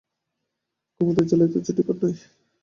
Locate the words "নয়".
2.01-2.15